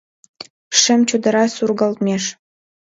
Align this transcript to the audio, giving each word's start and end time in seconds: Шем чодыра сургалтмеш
Шем 0.81 1.01
чодыра 1.09 1.43
сургалтмеш 1.55 2.23